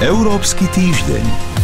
Európsky 0.00 0.64
týždeň. 0.72 1.55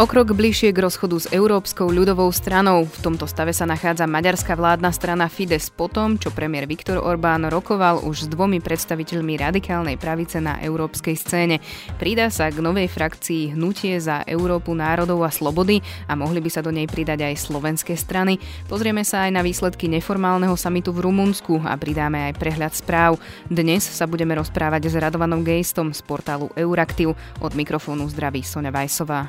O 0.00 0.08
krok 0.08 0.32
bližšie 0.32 0.72
k 0.72 0.80
rozchodu 0.80 1.12
s 1.20 1.28
Európskou 1.28 1.92
ľudovou 1.92 2.32
stranou. 2.32 2.88
V 2.88 3.04
tomto 3.04 3.28
stave 3.28 3.52
sa 3.52 3.68
nachádza 3.68 4.08
maďarská 4.08 4.56
vládna 4.56 4.96
strana 4.96 5.28
Fides 5.28 5.68
po 5.68 5.92
tom, 5.92 6.16
čo 6.16 6.32
premiér 6.32 6.64
Viktor 6.64 7.04
Orbán 7.04 7.44
rokoval 7.44 8.00
už 8.08 8.24
s 8.24 8.26
dvomi 8.32 8.64
predstaviteľmi 8.64 9.36
radikálnej 9.36 10.00
pravice 10.00 10.40
na 10.40 10.56
európskej 10.64 11.20
scéne. 11.20 11.60
Pridá 12.00 12.32
sa 12.32 12.48
k 12.48 12.64
novej 12.64 12.88
frakcii 12.88 13.52
Hnutie 13.52 14.00
za 14.00 14.24
Európu 14.24 14.72
národov 14.72 15.20
a 15.20 15.28
slobody 15.28 15.84
a 16.08 16.16
mohli 16.16 16.40
by 16.40 16.48
sa 16.48 16.64
do 16.64 16.72
nej 16.72 16.88
pridať 16.88 17.20
aj 17.20 17.36
slovenské 17.36 17.92
strany. 17.92 18.40
Pozrieme 18.72 19.04
sa 19.04 19.28
aj 19.28 19.36
na 19.36 19.44
výsledky 19.44 19.84
neformálneho 19.84 20.56
samitu 20.56 20.96
v 20.96 21.12
Rumunsku 21.12 21.60
a 21.60 21.76
pridáme 21.76 22.32
aj 22.32 22.40
prehľad 22.40 22.72
správ. 22.72 23.20
Dnes 23.52 23.84
sa 23.84 24.08
budeme 24.08 24.32
rozprávať 24.32 24.88
s 24.88 24.96
Radovanom 24.96 25.44
Gejstom 25.44 25.92
z 25.92 26.00
portálu 26.00 26.48
Euraktiv. 26.56 27.12
Od 27.44 27.52
mikrofónu 27.52 28.08
zdraví 28.08 28.40
Sonja 28.40 28.72
Vajsová. 28.72 29.28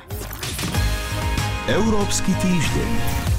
Európsky 1.70 2.34
týždeň. 2.42 3.31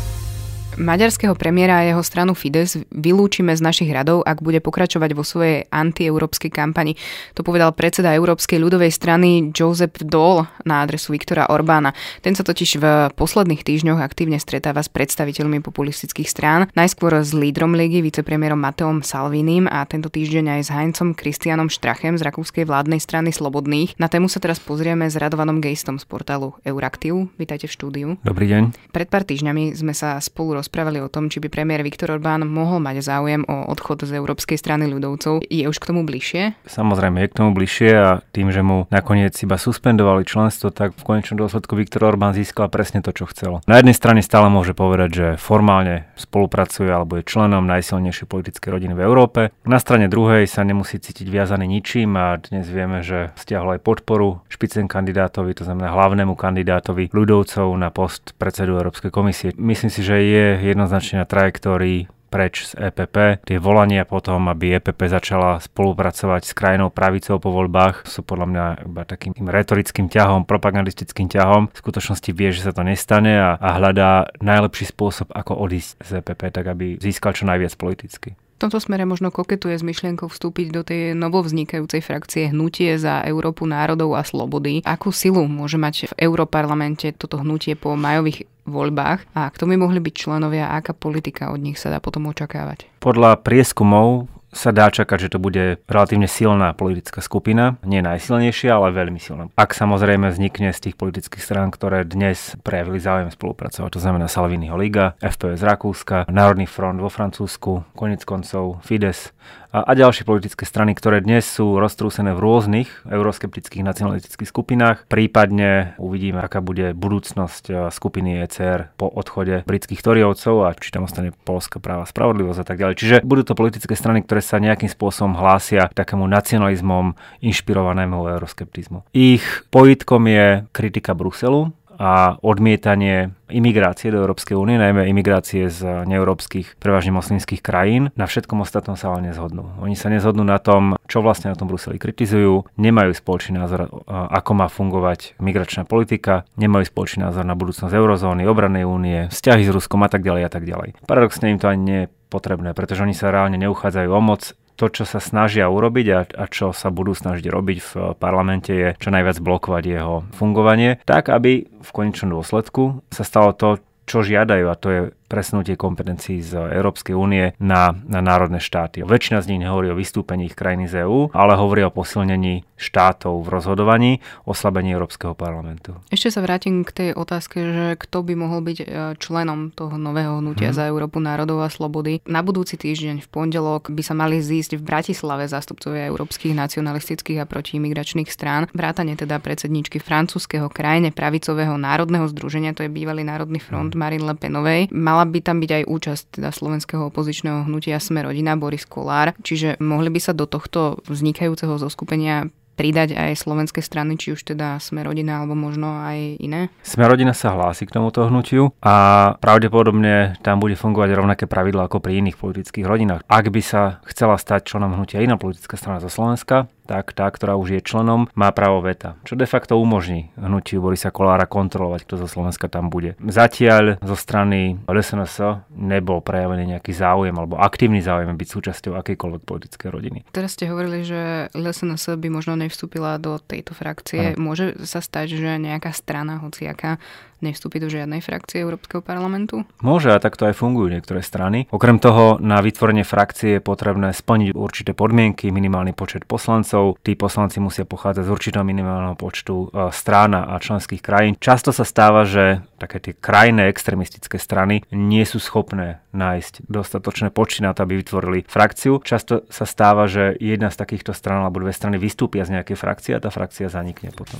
Maďarského 0.74 1.38
premiéra 1.38 1.86
a 1.86 1.86
jeho 1.86 2.02
stranu 2.02 2.34
Fides 2.34 2.82
vylúčime 2.90 3.54
z 3.54 3.62
našich 3.62 3.94
radov, 3.94 4.26
ak 4.26 4.42
bude 4.42 4.58
pokračovať 4.58 5.14
vo 5.14 5.22
svojej 5.22 5.70
antieurópskej 5.70 6.50
kampani. 6.50 6.98
To 7.38 7.46
povedal 7.46 7.78
predseda 7.78 8.10
Európskej 8.18 8.58
ľudovej 8.58 8.90
strany 8.90 9.54
Josep 9.54 10.02
Dole 10.02 10.50
na 10.66 10.82
adresu 10.82 11.14
Viktora 11.14 11.46
Orbána. 11.46 11.94
Ten 12.26 12.34
sa 12.34 12.42
totiž 12.42 12.82
v 12.82 12.86
posledných 13.14 13.62
týždňoch 13.62 14.02
aktívne 14.02 14.42
stretáva 14.42 14.82
s 14.82 14.90
predstaviteľmi 14.90 15.62
populistických 15.62 16.26
strán, 16.26 16.66
najskôr 16.74 17.22
s 17.22 17.38
lídrom 17.38 17.78
ligy, 17.78 18.02
vicepremiérom 18.02 18.58
Mateom 18.58 19.06
Salvinim 19.06 19.70
a 19.70 19.86
tento 19.86 20.10
týždeň 20.10 20.58
aj 20.58 20.62
s 20.66 20.70
Heinzom 20.74 21.14
Kristianom 21.14 21.70
Štrachem 21.70 22.18
z 22.18 22.26
rakúskej 22.26 22.66
vládnej 22.66 22.98
strany 22.98 23.30
Slobodných. 23.30 23.94
Na 24.02 24.10
tému 24.10 24.26
sa 24.26 24.42
teraz 24.42 24.58
pozrieme 24.58 25.06
s 25.06 25.22
Radovanom 25.22 25.62
Gejstom 25.62 26.02
z 26.02 26.10
portálu 26.10 26.58
Euraktiv. 26.66 27.30
Vítajte 27.38 27.70
v 27.70 27.74
štúdiu. 27.78 28.08
Dobrý 28.26 28.50
deň. 28.50 28.90
Pred 28.90 29.08
pár 29.14 29.22
týždňami 29.22 29.78
sme 29.78 29.94
sa 29.94 30.18
spolu 30.18 30.63
rozprávali 30.64 31.04
o 31.04 31.12
tom, 31.12 31.28
či 31.28 31.44
by 31.44 31.52
premiér 31.52 31.84
Viktor 31.84 32.16
Orbán 32.16 32.48
mohol 32.48 32.80
mať 32.80 33.04
záujem 33.04 33.44
o 33.52 33.68
odchod 33.68 34.08
z 34.08 34.16
Európskej 34.16 34.56
strany 34.56 34.88
ľudovcov. 34.88 35.44
Je 35.52 35.68
už 35.68 35.76
k 35.76 35.92
tomu 35.92 36.08
bližšie? 36.08 36.56
Samozrejme, 36.64 37.20
je 37.20 37.28
k 37.28 37.36
tomu 37.36 37.52
bližšie 37.52 37.92
a 37.92 38.24
tým, 38.32 38.48
že 38.48 38.64
mu 38.64 38.88
nakoniec 38.88 39.36
iba 39.44 39.60
suspendovali 39.60 40.24
členstvo, 40.24 40.72
tak 40.72 40.96
v 40.96 41.04
konečnom 41.04 41.36
dôsledku 41.36 41.76
Viktor 41.76 42.08
Orbán 42.08 42.32
získal 42.32 42.72
presne 42.72 43.04
to, 43.04 43.12
čo 43.12 43.28
chcel. 43.28 43.60
Na 43.68 43.76
jednej 43.76 43.92
strane 43.92 44.24
stále 44.24 44.48
môže 44.48 44.72
povedať, 44.72 45.10
že 45.12 45.28
formálne 45.36 46.08
spolupracuje 46.16 46.88
alebo 46.88 47.20
je 47.20 47.28
členom 47.28 47.68
najsilnejšej 47.68 48.32
politickej 48.32 48.70
rodiny 48.72 48.96
v 48.96 49.04
Európe. 49.04 49.52
Na 49.68 49.84
strane 49.84 50.08
druhej 50.08 50.48
sa 50.48 50.64
nemusí 50.64 50.96
cítiť 50.96 51.28
viazaný 51.28 51.68
ničím 51.68 52.16
a 52.16 52.40
dnes 52.40 52.72
vieme, 52.72 53.04
že 53.04 53.36
stiahol 53.36 53.76
aj 53.76 53.84
podporu 53.84 54.40
špicen 54.48 54.88
kandidátovi, 54.88 55.52
to 55.58 55.68
znamená 55.68 55.92
hlavnému 55.92 56.40
kandidátovi 56.40 57.12
ľudovcov 57.12 57.68
na 57.76 57.92
post 57.92 58.32
predsedu 58.40 58.80
Európskej 58.80 59.12
komisie. 59.12 59.52
Myslím 59.60 59.92
si, 59.92 60.06
že 60.06 60.16
je 60.24 60.46
jednoznačne 60.62 61.24
na 61.24 61.26
trajektórii 61.26 62.12
preč 62.34 62.66
z 62.66 62.90
EPP. 62.90 63.46
Tie 63.46 63.62
volania 63.62 64.10
potom, 64.10 64.50
aby 64.50 64.82
EPP 64.82 65.06
začala 65.06 65.62
spolupracovať 65.62 66.42
s 66.50 66.58
krajinou 66.58 66.90
pravicou 66.90 67.38
po 67.38 67.54
voľbách, 67.54 68.10
sú 68.10 68.26
podľa 68.26 68.48
mňa 68.50 68.66
iba 68.90 69.06
takým 69.06 69.38
retorickým 69.38 70.10
ťahom, 70.10 70.50
propagandistickým 70.50 71.30
ťahom. 71.30 71.70
V 71.70 71.78
skutočnosti 71.78 72.34
vie, 72.34 72.50
že 72.50 72.66
sa 72.66 72.74
to 72.74 72.82
nestane 72.82 73.38
a, 73.38 73.54
a 73.62 73.78
hľadá 73.78 74.34
najlepší 74.42 74.90
spôsob, 74.90 75.30
ako 75.30 75.62
odísť 75.62 76.02
z 76.02 76.10
EPP, 76.26 76.42
tak 76.50 76.66
aby 76.74 76.98
získal 76.98 77.38
čo 77.38 77.46
najviac 77.46 77.78
politicky 77.78 78.34
tomto 78.64 78.80
smere 78.80 79.04
možno 79.04 79.28
koketuje 79.28 79.76
s 79.76 79.84
myšlienkou 79.84 80.32
vstúpiť 80.32 80.68
do 80.72 80.82
tej 80.88 81.12
novovznikajúcej 81.20 82.00
frakcie 82.00 82.48
Hnutie 82.48 82.96
za 82.96 83.20
Európu 83.28 83.68
národov 83.68 84.16
a 84.16 84.24
slobody. 84.24 84.80
Akú 84.88 85.12
silu 85.12 85.44
môže 85.52 85.76
mať 85.76 86.16
v 86.16 86.32
Európarlamente 86.32 87.12
toto 87.12 87.44
hnutie 87.44 87.76
po 87.76 88.00
majových 88.00 88.48
voľbách 88.64 89.28
a 89.36 89.52
kto 89.52 89.68
by 89.68 89.76
mohli 89.76 90.00
byť 90.00 90.14
členovia 90.16 90.72
a 90.72 90.80
aká 90.80 90.96
politika 90.96 91.52
od 91.52 91.60
nich 91.60 91.76
sa 91.76 91.92
dá 91.92 92.00
potom 92.00 92.32
očakávať? 92.32 92.88
Podľa 93.04 93.44
prieskumov 93.44 94.32
sa 94.54 94.70
dá 94.72 94.88
čakať, 94.88 95.28
že 95.28 95.32
to 95.34 95.40
bude 95.42 95.82
relatívne 95.90 96.30
silná 96.30 96.72
politická 96.78 97.20
skupina. 97.20 97.82
Nie 97.84 98.06
najsilnejšia, 98.06 98.78
ale 98.78 98.94
veľmi 98.94 99.20
silná. 99.20 99.50
Ak 99.58 99.74
samozrejme 99.74 100.30
vznikne 100.30 100.72
z 100.72 100.90
tých 100.90 100.96
politických 100.96 101.42
strán, 101.42 101.74
ktoré 101.74 102.06
dnes 102.06 102.56
prejavili 102.62 103.02
záujem 103.02 103.34
spolupracovať, 103.34 103.90
to 103.90 104.00
znamená 104.00 104.30
Salviniho 104.30 104.78
Liga, 104.78 105.18
FPS 105.20 105.66
Rakúska, 105.66 106.30
Národný 106.30 106.70
front 106.70 107.02
vo 107.02 107.10
Francúzsku, 107.10 107.84
konec 107.98 108.22
koncov 108.24 108.80
Fides 108.86 109.34
a, 109.74 109.82
a 109.82 109.92
ďalšie 109.98 110.24
politické 110.24 110.70
strany, 110.70 110.94
ktoré 110.94 111.26
dnes 111.26 111.50
sú 111.50 111.82
roztrúsené 111.82 112.38
v 112.38 112.40
rôznych 112.46 112.90
euroskeptických 113.10 113.82
nacionalistických 113.82 114.46
skupinách. 114.46 115.10
Prípadne 115.10 115.98
uvidíme, 115.98 116.46
aká 116.46 116.62
bude 116.62 116.94
budúcnosť 116.94 117.90
skupiny 117.90 118.46
ECR 118.46 118.94
po 118.94 119.10
odchode 119.10 119.66
britských 119.66 120.06
Toriovcov 120.06 120.70
a 120.70 120.78
či 120.78 120.94
tam 120.94 121.10
ostane 121.10 121.34
Polska 121.34 121.82
práva 121.82 122.06
spravodlivosť 122.06 122.60
a 122.62 122.66
tak 122.70 122.78
ďalej. 122.78 122.96
Čiže 123.02 123.16
budú 123.26 123.42
to 123.42 123.58
politické 123.58 123.98
strany, 123.98 124.22
ktoré 124.22 124.46
sa 124.46 124.62
nejakým 124.62 124.94
spôsobom 124.94 125.34
hlásia 125.34 125.90
k 125.90 125.98
takému 125.98 126.30
nacionalizmom 126.30 127.18
inšpirovanému 127.42 128.30
euroskeptizmu. 128.38 129.10
Ich 129.18 129.66
pojitkom 129.74 130.30
je 130.30 130.70
kritika 130.70 131.18
Bruselu, 131.18 131.74
a 131.98 132.42
odmietanie 132.42 133.36
imigrácie 133.54 134.10
do 134.10 134.18
Európskej 134.18 134.58
únie, 134.58 134.82
najmä 134.82 135.06
imigrácie 135.14 135.70
z 135.70 136.06
neeurópskych, 136.10 136.82
prevažne 136.82 137.14
moslimských 137.14 137.62
krajín. 137.62 138.10
Na 138.18 138.26
všetkom 138.26 138.66
ostatnom 138.66 138.98
sa 138.98 139.14
ale 139.14 139.30
nezhodnú. 139.30 139.78
Oni 139.78 139.94
sa 139.94 140.10
nezhodnú 140.10 140.42
na 140.42 140.58
tom, 140.58 140.98
čo 141.06 141.22
vlastne 141.22 141.54
na 141.54 141.58
tom 141.58 141.70
Bruseli 141.70 142.02
kritizujú, 142.02 142.66
nemajú 142.82 143.14
spoločný 143.14 143.62
názor, 143.62 143.94
ako 144.10 144.52
má 144.58 144.68
fungovať 144.74 145.38
migračná 145.38 145.86
politika, 145.86 146.50
nemajú 146.58 146.90
spoločný 146.90 147.30
názor 147.30 147.46
na 147.46 147.54
budúcnosť 147.54 147.94
eurozóny, 147.94 148.50
obranej 148.50 148.90
únie, 148.90 149.20
vzťahy 149.30 149.64
s 149.64 149.72
Ruskom 149.72 150.02
a 150.02 150.10
tak 150.10 150.26
ďalej 150.26 150.44
a 150.48 150.52
tak 150.52 150.66
ďalej. 150.66 150.98
Paradoxne 151.06 151.54
im 151.54 151.62
to 151.62 151.70
ani 151.70 151.82
nie 151.84 152.00
je 152.06 152.12
potrebné, 152.34 152.74
pretože 152.74 153.06
oni 153.06 153.14
sa 153.14 153.30
reálne 153.30 153.62
neuchádzajú 153.62 154.10
o 154.10 154.22
moc, 154.24 154.58
to, 154.76 154.90
čo 154.90 155.04
sa 155.06 155.22
snažia 155.22 155.70
urobiť 155.70 156.08
a, 156.14 156.20
a 156.26 156.46
čo 156.50 156.74
sa 156.74 156.90
budú 156.90 157.14
snažiť 157.14 157.46
robiť 157.46 157.78
v 157.82 157.92
parlamente 158.18 158.72
je 158.74 158.90
čo 158.98 159.10
najviac 159.14 159.38
blokovať 159.40 159.84
jeho 159.86 160.16
fungovanie, 160.34 161.02
tak 161.06 161.30
aby 161.30 161.68
v 161.70 161.90
konečnom 161.94 162.34
dôsledku 162.40 163.06
sa 163.14 163.24
stalo 163.24 163.54
to, 163.54 163.78
čo 164.04 164.26
žiadajú 164.26 164.66
a 164.68 164.76
to 164.76 164.88
je 164.90 165.02
presunutie 165.28 165.74
kompetencií 165.80 166.44
z 166.44 166.70
Európskej 166.78 167.16
únie 167.18 167.58
na, 167.58 167.96
na 168.06 168.22
národné 168.22 168.62
štáty. 168.62 169.02
Väčšina 169.02 169.42
z 169.42 169.56
nich 169.56 169.62
nehovorí 169.66 169.90
o 169.90 169.98
vystúpení 169.98 170.52
ich 170.52 170.58
krajiny 170.58 170.86
z 170.86 171.08
EÚ, 171.08 171.34
ale 171.34 171.58
hovorí 171.58 171.82
o 171.84 171.92
posilnení 171.94 172.64
štátov 172.78 173.44
v 173.44 173.48
rozhodovaní, 173.48 174.12
oslabení 174.44 174.92
Európskeho 174.92 175.32
parlamentu. 175.34 175.96
Ešte 176.12 176.36
sa 176.36 176.44
vrátim 176.44 176.84
k 176.84 176.92
tej 176.92 177.10
otázke, 177.16 177.58
že 177.64 177.86
kto 177.96 178.28
by 178.28 178.34
mohol 178.36 178.60
byť 178.60 178.78
e, 178.84 178.86
členom 179.18 179.72
toho 179.72 179.96
nového 179.96 180.44
hnutia 180.44 180.76
hmm. 180.76 180.78
za 180.78 180.84
Európu 180.92 181.24
národov 181.24 181.64
a 181.64 181.72
slobody. 181.72 182.20
Na 182.28 182.44
budúci 182.44 182.76
týždeň 182.76 183.24
v 183.24 183.28
pondelok 183.32 183.88
by 183.88 184.04
sa 184.04 184.18
mali 184.18 184.44
zísť 184.44 184.76
v 184.76 184.84
Bratislave 184.84 185.48
zástupcovia 185.48 186.12
európskych 186.12 186.52
nacionalistických 186.52 187.40
a 187.40 187.48
protiimigračných 187.48 188.28
strán, 188.28 188.68
vrátane 188.76 189.16
teda 189.16 189.40
predsedničky 189.40 190.04
francúzského 190.04 190.68
krajine 190.68 191.16
pravicového 191.16 191.80
národného 191.80 192.28
združenia, 192.28 192.76
to 192.76 192.84
je 192.84 192.92
bývalý 192.92 193.24
Národný 193.24 193.64
front 193.64 193.96
hmm. 193.96 194.00
Marine 194.00 194.26
Le 194.28 194.36
Penovej. 194.36 194.82
Mala 194.92 195.13
mala 195.14 195.30
by 195.30 195.40
tam 195.46 195.62
byť 195.62 195.72
aj 195.78 195.84
účasť 195.86 196.24
teda 196.42 196.50
slovenského 196.50 197.14
opozičného 197.14 197.70
hnutia 197.70 198.02
Sme 198.02 198.26
rodina 198.26 198.58
Boris 198.58 198.90
Kolár, 198.90 199.38
čiže 199.46 199.78
mohli 199.78 200.10
by 200.10 200.18
sa 200.18 200.34
do 200.34 200.50
tohto 200.50 201.06
vznikajúceho 201.06 201.78
zoskupenia 201.78 202.50
pridať 202.74 203.14
aj 203.14 203.38
slovenské 203.38 203.86
strany, 203.86 204.18
či 204.18 204.34
už 204.34 204.50
teda 204.50 204.82
Sme 204.82 205.06
rodina 205.06 205.46
alebo 205.46 205.54
možno 205.54 206.02
aj 206.02 206.42
iné? 206.42 206.74
Sme 206.82 207.06
rodina 207.06 207.38
sa 207.38 207.54
hlási 207.54 207.86
k 207.86 207.94
tomuto 207.94 208.26
hnutiu 208.26 208.74
a 208.82 208.96
pravdepodobne 209.38 210.42
tam 210.42 210.58
bude 210.58 210.74
fungovať 210.74 211.10
rovnaké 211.14 211.46
pravidlo 211.46 211.86
ako 211.86 212.02
pri 212.02 212.26
iných 212.26 212.42
politických 212.42 212.90
rodinách. 212.90 213.22
Ak 213.30 213.54
by 213.54 213.62
sa 213.62 214.02
chcela 214.10 214.42
stať 214.42 214.66
členom 214.74 214.98
hnutia 214.98 215.22
iná 215.22 215.38
politická 215.38 215.78
strana 215.78 216.02
zo 216.02 216.10
Slovenska, 216.10 216.66
tak 216.84 217.16
tá, 217.16 217.28
ktorá 217.32 217.56
už 217.56 217.80
je 217.80 217.82
členom, 217.82 218.28
má 218.36 218.52
právo 218.52 218.84
veta, 218.84 219.16
čo 219.24 219.40
de 219.40 219.48
facto 219.48 219.80
umožní 219.80 220.32
hnutiu 220.36 220.84
Borisa 220.84 221.10
Kolára 221.10 221.48
kontrolovať, 221.48 222.04
kto 222.08 222.16
zo 222.24 222.28
Slovenska 222.28 222.68
tam 222.68 222.92
bude. 222.92 223.16
Zatiaľ 223.20 224.00
zo 224.04 224.16
strany 224.20 224.78
LSNS 224.88 225.68
nebol 225.72 226.20
prejavený 226.20 226.78
nejaký 226.78 226.92
záujem 226.92 227.34
alebo 227.34 227.60
aktívny 227.60 228.04
záujem 228.04 228.36
byť 228.36 228.50
súčasťou 228.50 228.94
akejkoľvek 229.00 229.44
politickej 229.48 229.90
rodiny. 229.90 230.20
Teraz 230.36 230.56
ste 230.60 230.70
hovorili, 230.70 231.08
že 231.08 231.52
LSNS 231.56 232.20
by 232.20 232.28
možno 232.30 232.60
nevstúpila 232.60 233.16
do 233.18 233.40
tejto 233.40 233.72
frakcie. 233.74 234.36
Ano. 234.36 234.52
Môže 234.54 234.76
sa 234.84 235.00
stať, 235.00 235.40
že 235.40 235.56
nejaká 235.58 235.96
strana, 235.96 236.42
hociaká, 236.44 237.00
nevstúpi 237.44 237.84
do 237.84 237.92
žiadnej 237.92 238.24
frakcie 238.24 238.64
Európskeho 238.64 239.04
parlamentu? 239.04 239.68
Môže 239.84 240.16
a 240.16 240.24
takto 240.24 240.48
aj 240.48 240.56
fungujú 240.56 240.88
niektoré 240.88 241.20
strany. 241.20 241.68
Okrem 241.70 242.00
toho 242.00 242.40
na 242.40 242.64
vytvorenie 242.64 243.04
frakcie 243.04 243.60
je 243.60 243.62
potrebné 243.62 244.16
splniť 244.16 244.56
určité 244.56 244.96
podmienky, 244.96 245.52
minimálny 245.52 245.92
počet 245.92 246.24
poslancov. 246.24 246.98
Tí 247.04 247.20
poslanci 247.20 247.60
musia 247.60 247.84
pochádzať 247.84 248.24
z 248.24 248.32
určitého 248.32 248.64
minimálneho 248.64 249.20
počtu 249.20 249.68
e, 249.68 249.92
strán 249.92 250.32
a 250.34 250.56
členských 250.56 251.04
krajín. 251.04 251.36
Často 251.36 251.76
sa 251.76 251.84
stáva, 251.84 252.24
že 252.24 252.64
také 252.80 253.04
tie 253.04 253.14
krajné 253.14 253.68
extremistické 253.68 254.40
strany 254.40 254.88
nie 254.96 255.28
sú 255.28 255.44
schopné 255.44 256.00
nájsť 256.16 256.70
dostatočné 256.70 257.34
počty 257.34 257.66
na 257.66 257.76
to, 257.76 257.84
aby 257.84 258.00
vytvorili 258.00 258.46
frakciu. 258.48 259.02
Často 259.04 259.44
sa 259.50 259.66
stáva, 259.68 260.08
že 260.08 260.38
jedna 260.40 260.70
z 260.70 260.80
takýchto 260.80 261.12
stran 261.12 261.44
alebo 261.44 261.60
dve 261.60 261.76
strany 261.76 262.00
vystúpia 262.00 262.48
z 262.48 262.60
nejakej 262.60 262.78
frakcie 262.78 263.12
a 263.18 263.24
tá 263.24 263.34
frakcia 263.34 263.68
zanikne 263.68 264.14
potom. 264.14 264.38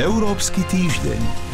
Európsky 0.00 0.64
týždeň. 0.72 1.51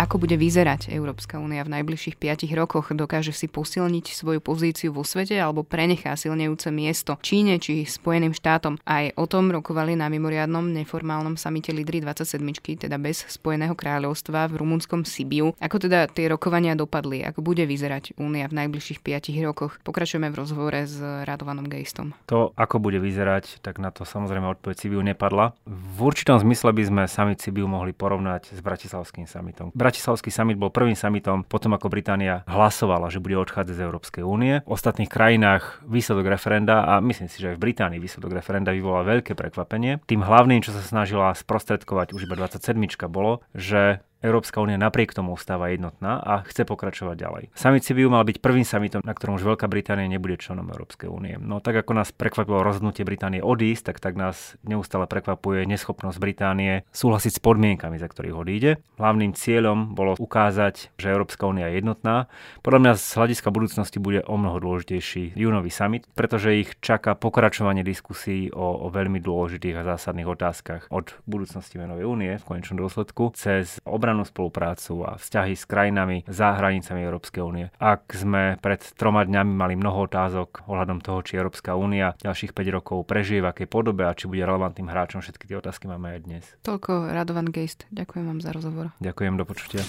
Ako 0.00 0.16
bude 0.16 0.40
vyzerať 0.40 0.88
Európska 0.96 1.36
únia 1.36 1.60
v 1.60 1.76
najbližších 1.76 2.16
5 2.16 2.48
rokoch? 2.56 2.88
Dokáže 2.88 3.36
si 3.36 3.52
posilniť 3.52 4.16
svoju 4.16 4.40
pozíciu 4.40 4.96
vo 4.96 5.04
svete 5.04 5.36
alebo 5.36 5.60
prenechá 5.60 6.16
silnejúce 6.16 6.72
miesto 6.72 7.20
Číne 7.20 7.60
či 7.60 7.84
Spojeným 7.84 8.32
štátom? 8.32 8.80
Aj 8.88 9.12
o 9.20 9.28
tom 9.28 9.52
rokovali 9.52 10.00
na 10.00 10.08
mimoriadnom 10.08 10.72
neformálnom 10.72 11.36
samite 11.36 11.76
Lidry 11.76 12.00
27, 12.00 12.40
teda 12.80 12.96
bez 12.96 13.28
Spojeného 13.28 13.76
kráľovstva 13.76 14.48
v 14.48 14.64
rumunskom 14.64 15.04
Sibiu. 15.04 15.52
Ako 15.60 15.76
teda 15.76 16.08
tie 16.08 16.32
rokovania 16.32 16.72
dopadli? 16.72 17.20
Ako 17.20 17.44
bude 17.44 17.68
vyzerať 17.68 18.16
únia 18.16 18.48
v 18.48 18.56
najbližších 18.56 19.04
5 19.04 19.36
rokoch? 19.44 19.84
Pokračujeme 19.84 20.32
v 20.32 20.36
rozhovore 20.40 20.80
s 20.80 20.96
Radovanom 21.28 21.68
Gejstom. 21.68 22.16
To, 22.32 22.56
ako 22.56 22.80
bude 22.80 22.96
vyzerať, 23.04 23.60
tak 23.60 23.76
na 23.76 23.92
to 23.92 24.08
samozrejme 24.08 24.48
odpoveď 24.48 24.80
Sibiu 24.80 25.04
nepadla. 25.04 25.52
V 25.68 26.08
určitom 26.08 26.40
zmysle 26.40 26.72
by 26.72 26.82
sme 26.88 27.02
summit 27.04 27.44
Sibiu 27.44 27.68
mohli 27.68 27.92
porovnať 27.92 28.56
s 28.56 28.60
Bratislavským 28.64 29.28
summitom. 29.28 29.68
Bratislavský 29.90 30.30
summit 30.30 30.54
bol 30.54 30.70
prvým 30.70 30.94
summitom 30.94 31.42
potom, 31.42 31.74
ako 31.74 31.90
Británia 31.90 32.46
hlasovala, 32.46 33.10
že 33.10 33.18
bude 33.18 33.34
odchádzať 33.42 33.74
z 33.74 33.82
Európskej 33.90 34.22
únie. 34.22 34.62
V 34.62 34.70
ostatných 34.70 35.10
krajinách 35.10 35.82
výsledok 35.82 36.30
referenda, 36.30 36.86
a 36.86 37.02
myslím 37.02 37.26
si, 37.26 37.42
že 37.42 37.50
aj 37.50 37.58
v 37.58 37.64
Británii 37.66 37.98
výsledok 37.98 38.38
referenda 38.38 38.70
vyvolal 38.70 39.02
veľké 39.02 39.34
prekvapenie. 39.34 39.98
Tým 40.06 40.22
hlavným, 40.22 40.62
čo 40.62 40.70
sa 40.70 40.78
snažila 40.78 41.34
sprostredkovať 41.34 42.14
už 42.14 42.30
iba 42.30 42.38
27, 42.38 42.78
bolo, 43.10 43.42
že 43.50 43.98
Európska 44.20 44.60
únia 44.60 44.76
napriek 44.76 45.16
tomu 45.16 45.32
ostáva 45.32 45.72
jednotná 45.72 46.20
a 46.20 46.44
chce 46.44 46.68
pokračovať 46.68 47.16
ďalej. 47.16 47.44
Summit 47.56 47.88
Sibiu 47.88 48.12
mal 48.12 48.20
byť 48.28 48.44
prvým 48.44 48.68
summitom, 48.68 49.00
na 49.00 49.16
ktorom 49.16 49.40
už 49.40 49.48
Veľká 49.48 49.64
Británia 49.64 50.12
nebude 50.12 50.36
členom 50.36 50.68
Európskej 50.68 51.08
únie. 51.08 51.40
No 51.40 51.64
tak 51.64 51.80
ako 51.80 51.96
nás 51.96 52.12
prekvapilo 52.12 52.60
rozhodnutie 52.60 53.08
Británie 53.08 53.40
odísť, 53.40 53.92
tak 53.92 53.96
tak 54.04 54.14
nás 54.20 54.60
neustále 54.60 55.08
prekvapuje 55.08 55.64
neschopnosť 55.64 56.20
Británie 56.20 56.84
súhlasiť 56.92 57.32
s 57.36 57.40
podmienkami, 57.40 57.96
za 57.96 58.12
ktorých 58.12 58.36
odíde. 58.36 58.70
Hlavným 59.00 59.32
cieľom 59.32 59.96
bolo 59.96 60.20
ukázať, 60.20 60.92
že 61.00 61.08
Európska 61.08 61.48
únia 61.48 61.72
je 61.72 61.80
jednotná. 61.80 62.28
Podľa 62.60 62.80
mňa 62.84 62.92
z 63.00 63.08
hľadiska 63.16 63.48
budúcnosti 63.48 63.96
bude 63.96 64.20
o 64.28 64.36
mnoho 64.36 64.60
dôležitejší 64.60 65.32
júnový 65.32 65.72
summit, 65.72 66.04
pretože 66.12 66.60
ich 66.60 66.76
čaká 66.84 67.16
pokračovanie 67.16 67.80
diskusí 67.80 68.52
o, 68.52 68.84
o 68.84 68.92
veľmi 68.92 69.16
dôležitých 69.24 69.80
a 69.80 69.96
zásadných 69.96 70.28
otázkach 70.28 70.92
od 70.92 71.16
budúcnosti 71.24 71.80
menovej 71.80 72.04
únie 72.04 72.32
v 72.36 72.44
konečnom 72.44 72.76
dôsledku 72.84 73.32
cez 73.32 73.80
obranu 73.88 74.09
obrannú 74.10 74.26
spoluprácu 74.26 75.06
a 75.06 75.14
vzťahy 75.14 75.54
s 75.54 75.70
krajinami 75.70 76.26
za 76.26 76.58
hranicami 76.58 77.06
Európskej 77.06 77.46
únie. 77.46 77.70
Ak 77.78 78.10
sme 78.10 78.58
pred 78.58 78.82
troma 78.98 79.22
dňami 79.22 79.52
mali 79.54 79.78
mnoho 79.78 80.10
otázok 80.10 80.66
ohľadom 80.66 80.98
toho, 80.98 81.22
či 81.22 81.38
Európska 81.38 81.78
únia 81.78 82.18
ďalších 82.18 82.50
5 82.50 82.76
rokov 82.82 83.06
prežije 83.06 83.38
v 83.38 83.54
akej 83.54 83.70
podobe 83.70 84.02
a 84.02 84.18
či 84.18 84.26
bude 84.26 84.42
relevantným 84.42 84.90
hráčom, 84.90 85.22
všetky 85.22 85.46
tie 85.46 85.62
otázky 85.62 85.86
máme 85.86 86.18
aj 86.18 86.20
dnes. 86.26 86.44
Toľko 86.66 87.14
Radovan 87.14 87.54
Geist. 87.54 87.86
Ďakujem 87.94 88.26
vám 88.26 88.40
za 88.42 88.50
rozhovor. 88.50 88.90
Ďakujem, 88.98 89.38
do 89.38 89.46
počutia. 89.46 89.86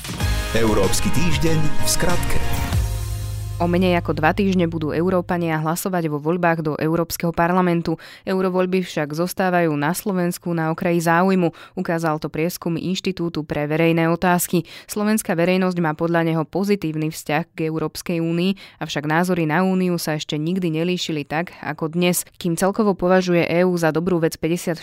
Európsky 0.53 1.09
týždeň 1.17 1.57
v 1.57 1.89
skratke. 1.89 2.70
O 3.61 3.69
menej 3.69 4.01
ako 4.01 4.17
dva 4.17 4.33
týždne 4.33 4.65
budú 4.65 4.89
Európania 4.89 5.61
hlasovať 5.61 6.09
vo 6.09 6.17
voľbách 6.17 6.65
do 6.65 6.73
Európskeho 6.81 7.29
parlamentu. 7.29 8.01
Eurovoľby 8.25 8.81
však 8.81 9.13
zostávajú 9.13 9.69
na 9.77 9.93
Slovensku 9.93 10.49
na 10.49 10.73
okraji 10.73 11.05
záujmu, 11.05 11.53
ukázal 11.77 12.17
to 12.17 12.25
prieskum 12.25 12.73
Inštitútu 12.73 13.45
pre 13.45 13.69
verejné 13.69 14.09
otázky. 14.09 14.65
Slovenská 14.89 15.37
verejnosť 15.37 15.77
má 15.77 15.93
podľa 15.93 16.25
neho 16.25 16.41
pozitívny 16.41 17.13
vzťah 17.13 17.53
k 17.53 17.69
Európskej 17.69 18.17
únii, 18.17 18.81
avšak 18.81 19.05
názory 19.05 19.45
na 19.45 19.61
úniu 19.61 19.93
sa 20.01 20.17
ešte 20.17 20.41
nikdy 20.41 20.81
nelíšili 20.81 21.21
tak 21.21 21.53
ako 21.61 21.93
dnes. 21.93 22.25
Kým 22.41 22.57
celkovo 22.57 22.97
považuje 22.97 23.45
EÚ 23.45 23.77
za 23.77 23.93
dobrú 23.93 24.17
vec 24.17 24.41
54% 24.41 24.81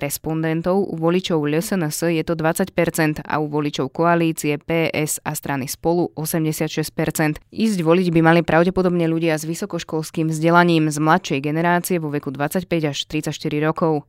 respondentov, 0.00 0.80
u 0.80 0.96
voličov 0.96 1.44
LSNS 1.44 2.08
je 2.08 2.24
to 2.24 2.40
20% 2.40 3.20
a 3.20 3.36
u 3.36 3.52
voličov 3.52 3.92
koalície 3.92 4.56
PS 4.56 5.20
a 5.28 5.36
strany 5.36 5.68
spolu 5.68 6.08
86%. 6.16 7.36
Ísť 7.82 7.90
voliť 7.90 8.14
by 8.14 8.20
mali 8.22 8.40
pravdepodobne 8.46 9.10
ľudia 9.10 9.34
s 9.34 9.42
vysokoškolským 9.42 10.30
vzdelaním 10.30 10.86
z 10.86 11.02
mladšej 11.02 11.42
generácie 11.42 11.98
vo 11.98 12.14
veku 12.14 12.30
25 12.30 12.70
až 12.70 13.10
34 13.10 13.34
rokov. 13.58 14.06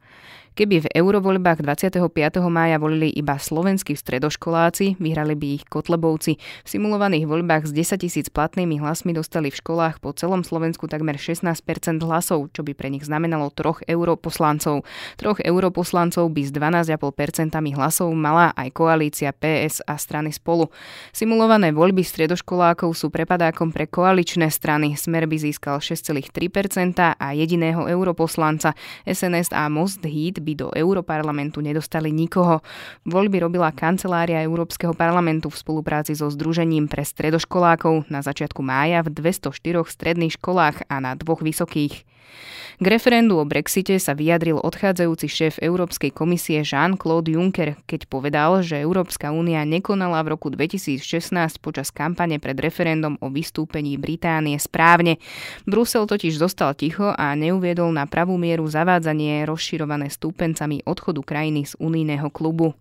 Keby 0.54 0.86
v 0.86 0.88
eurovoľbách 0.94 1.66
25. 1.66 2.14
mája 2.46 2.78
volili 2.78 3.10
iba 3.10 3.42
slovenskí 3.42 3.98
stredoškoláci, 3.98 5.02
vyhrali 5.02 5.34
by 5.34 5.48
ich 5.58 5.66
Kotlebovci. 5.66 6.38
V 6.38 6.68
simulovaných 6.70 7.26
voľbách 7.26 7.66
s 7.66 7.74
10 7.74 8.06
tisíc 8.06 8.30
platnými 8.30 8.78
hlasmi 8.78 9.18
dostali 9.18 9.50
v 9.50 9.58
školách 9.58 9.98
po 9.98 10.14
celom 10.14 10.46
Slovensku 10.46 10.86
takmer 10.86 11.18
16% 11.18 11.58
hlasov, 12.06 12.54
čo 12.54 12.62
by 12.62 12.78
pre 12.78 12.94
nich 12.94 13.02
znamenalo 13.02 13.50
troch 13.50 13.82
europoslancov. 13.90 14.86
Troch 15.18 15.42
europoslancov 15.42 16.30
by 16.30 16.42
s 16.46 16.54
12,5% 16.54 17.58
hlasov 17.74 18.14
mala 18.14 18.54
aj 18.54 18.78
koalícia 18.78 19.34
PS 19.34 19.82
a 19.90 19.98
strany 19.98 20.30
spolu. 20.30 20.70
Simulované 21.18 21.74
voľby 21.74 22.06
stredoškolákov 22.06 22.94
sú 22.94 23.10
prepadákom 23.10 23.74
pre 23.74 23.90
koaličné 23.90 24.54
strany. 24.54 24.94
Smer 24.94 25.26
by 25.26 25.50
získal 25.50 25.82
6,3% 25.82 26.30
a 27.18 27.28
jediného 27.34 27.90
europoslanca. 27.90 28.78
SNS 29.10 29.50
a 29.50 29.66
Most 29.66 30.06
Heat 30.06 30.43
by 30.44 30.54
do 30.60 30.68
Európarlamentu 30.76 31.64
nedostali 31.64 32.12
nikoho. 32.12 32.60
Voľby 33.08 33.42
robila 33.42 33.72
kancelária 33.72 34.44
Európskeho 34.44 34.92
parlamentu 34.92 35.48
v 35.48 35.58
spolupráci 35.58 36.14
so 36.14 36.28
Združením 36.28 36.92
pre 36.92 37.08
stredoškolákov 37.08 38.12
na 38.12 38.20
začiatku 38.20 38.60
mája 38.60 39.02
v 39.08 39.16
204 39.16 39.56
stredných 39.88 40.36
školách 40.38 40.86
a 40.92 41.00
na 41.00 41.16
dvoch 41.16 41.40
vysokých. 41.40 42.13
K 42.82 42.86
referendu 42.90 43.38
o 43.38 43.46
Brexite 43.46 44.02
sa 44.02 44.18
vyjadril 44.18 44.58
odchádzajúci 44.58 45.28
šéf 45.30 45.56
Európskej 45.62 46.10
komisie 46.10 46.66
Jean-Claude 46.66 47.38
Juncker, 47.38 47.78
keď 47.86 48.10
povedal, 48.10 48.66
že 48.66 48.82
Európska 48.82 49.30
únia 49.30 49.62
nekonala 49.62 50.26
v 50.26 50.34
roku 50.34 50.50
2016 50.50 51.00
počas 51.62 51.94
kampane 51.94 52.42
pred 52.42 52.58
referendum 52.58 53.14
o 53.22 53.30
vystúpení 53.30 53.96
Británie 54.02 54.58
správne. 54.58 55.22
Brusel 55.70 56.10
totiž 56.10 56.34
zostal 56.34 56.74
ticho 56.74 57.14
a 57.14 57.38
neuviedol 57.38 57.94
na 57.94 58.10
pravú 58.10 58.42
mieru 58.42 58.66
zavádzanie 58.66 59.46
rozširované 59.46 60.10
stúpencami 60.10 60.82
odchodu 60.84 61.22
krajiny 61.22 61.70
z 61.70 61.78
unijného 61.78 62.34
klubu. 62.34 62.74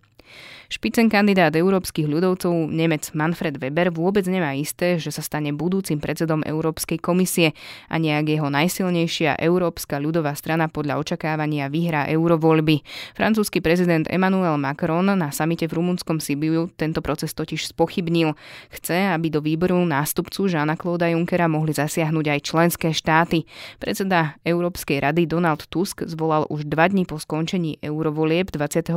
Špicen 0.73 1.05
kandidát 1.05 1.53
európskych 1.53 2.09
ľudovcov 2.09 2.49
Nemec 2.65 3.13
Manfred 3.13 3.61
Weber 3.61 3.93
vôbec 3.93 4.25
nemá 4.25 4.57
isté, 4.57 4.97
že 4.97 5.13
sa 5.13 5.21
stane 5.21 5.53
budúcim 5.53 6.01
predsedom 6.01 6.41
Európskej 6.41 6.97
komisie 6.97 7.53
a 7.93 8.01
nejak 8.01 8.33
jeho 8.33 8.49
najsilnejšia 8.49 9.37
Európska 9.37 10.01
ľudová 10.01 10.33
strana 10.33 10.73
podľa 10.73 10.97
očakávania 10.97 11.69
vyhrá 11.69 12.09
eurovoľby. 12.09 12.81
Francúzsky 13.13 13.61
prezident 13.61 14.09
Emmanuel 14.09 14.57
Macron 14.57 15.13
na 15.13 15.29
samite 15.29 15.69
v 15.69 15.77
rumunskom 15.77 16.17
Sibiu 16.17 16.73
tento 16.73 17.05
proces 17.05 17.37
totiž 17.37 17.69
spochybnil. 17.69 18.33
Chce, 18.73 19.13
aby 19.13 19.29
do 19.29 19.45
výboru 19.45 19.77
nástupcu 19.77 20.49
Žána 20.49 20.73
Klóda 20.73 21.05
Junckera 21.05 21.45
mohli 21.45 21.77
zasiahnuť 21.77 22.25
aj 22.33 22.39
členské 22.49 22.89
štáty. 22.97 23.45
Predseda 23.77 24.41
Európskej 24.41 25.05
rady 25.05 25.29
Donald 25.29 25.69
Tusk 25.69 26.01
zvolal 26.09 26.49
už 26.49 26.65
dva 26.65 26.89
dní 26.89 27.05
po 27.05 27.21
skončení 27.21 27.77
eurovolieb 27.77 28.49
28. 28.49 28.89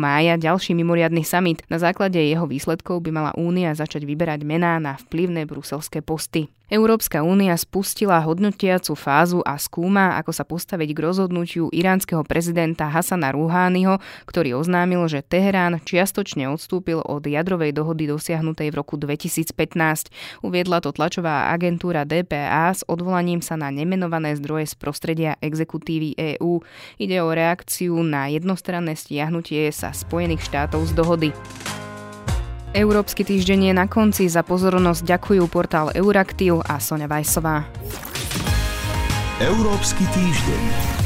mája 0.00 0.40
ďalší 0.40 0.72
mimoriadný 0.72 1.09
mimoriadny 1.10 1.24
summit. 1.26 1.58
Na 1.66 1.78
základe 1.78 2.22
jeho 2.22 2.46
výsledkov 2.46 3.02
by 3.02 3.10
mala 3.10 3.32
Únia 3.34 3.74
začať 3.74 4.06
vyberať 4.06 4.46
mená 4.46 4.78
na 4.78 4.94
vplyvné 4.94 5.44
bruselské 5.44 6.00
posty. 6.00 6.46
Európska 6.70 7.26
únia 7.26 7.58
spustila 7.58 8.22
hodnotiacu 8.22 8.94
fázu 8.94 9.42
a 9.42 9.58
skúma, 9.58 10.14
ako 10.22 10.30
sa 10.30 10.46
postaviť 10.46 10.94
k 10.94 11.02
rozhodnutiu 11.02 11.66
iránskeho 11.74 12.22
prezidenta 12.22 12.86
Hasana 12.86 13.34
Rouhányho, 13.34 13.98
ktorý 14.30 14.54
oznámil, 14.54 15.02
že 15.10 15.26
Teherán 15.26 15.82
čiastočne 15.82 16.46
odstúpil 16.46 17.02
od 17.02 17.26
jadrovej 17.26 17.74
dohody 17.74 18.06
dosiahnutej 18.06 18.70
v 18.70 18.78
roku 18.78 18.94
2015. 18.94 20.14
Uviedla 20.46 20.78
to 20.78 20.94
tlačová 20.94 21.50
agentúra 21.50 22.06
DPA 22.06 22.70
s 22.70 22.86
odvolaním 22.86 23.42
sa 23.42 23.58
na 23.58 23.74
nemenované 23.74 24.38
zdroje 24.38 24.70
z 24.70 24.74
prostredia 24.78 25.32
exekutívy 25.42 26.38
EÚ. 26.38 26.62
Ide 27.02 27.18
o 27.18 27.34
reakciu 27.34 27.98
na 28.06 28.30
jednostranné 28.30 28.94
stiahnutie 28.94 29.74
sa 29.74 29.90
Spojených 29.90 30.46
štátov 30.46 30.86
z 30.86 30.92
dohody. 30.94 31.30
Európsky 32.70 33.26
týždeň 33.26 33.70
je 33.70 33.74
na 33.74 33.90
konci. 33.90 34.30
Za 34.30 34.46
pozornosť 34.46 35.02
ďakujú 35.02 35.42
portál 35.50 35.90
Euraktiv 35.90 36.62
a 36.62 36.78
Sonja 36.78 37.10
Vajsová. 37.10 37.66
Európsky 39.42 40.06
týždeň. 40.06 40.99